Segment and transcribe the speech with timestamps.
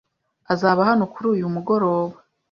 [0.53, 2.15] Azaba hano kuri uyu mugoroba.